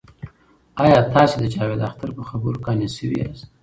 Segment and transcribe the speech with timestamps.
[0.83, 3.43] آیا تاسې د جاوید اختر په خبرو قانع شوي یاست؟